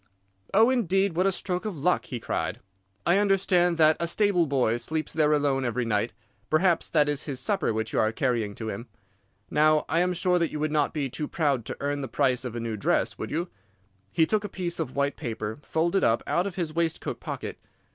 "'Oh, 0.51 0.71
indeed! 0.71 1.15
What 1.15 1.27
a 1.27 1.31
stroke 1.31 1.63
of 1.63 1.77
luck!' 1.77 2.05
he 2.05 2.19
cried. 2.19 2.59
'I 3.05 3.19
understand 3.19 3.77
that 3.77 3.97
a 3.99 4.07
stable 4.07 4.47
boy 4.47 4.77
sleeps 4.77 5.13
there 5.13 5.31
alone 5.31 5.63
every 5.63 5.85
night. 5.85 6.11
Perhaps 6.49 6.89
that 6.89 7.07
is 7.07 7.25
his 7.25 7.39
supper 7.39 7.71
which 7.71 7.93
you 7.93 7.99
are 7.99 8.11
carrying 8.11 8.55
to 8.55 8.67
him. 8.69 8.87
Now 9.51 9.85
I 9.87 9.99
am 9.99 10.13
sure 10.13 10.39
that 10.39 10.49
you 10.51 10.59
would 10.59 10.71
not 10.71 10.91
be 10.95 11.07
too 11.07 11.27
proud 11.27 11.65
to 11.65 11.77
earn 11.81 12.01
the 12.01 12.07
price 12.07 12.43
of 12.43 12.55
a 12.55 12.59
new 12.59 12.75
dress, 12.77 13.19
would 13.19 13.29
you?' 13.29 13.49
He 14.11 14.25
took 14.25 14.43
a 14.43 14.49
piece 14.49 14.79
of 14.79 14.95
white 14.95 15.17
paper 15.17 15.59
folded 15.61 16.03
up 16.03 16.23
out 16.25 16.47
of 16.47 16.55
his 16.55 16.73
waistcoat 16.73 17.19
pocket. 17.19 17.59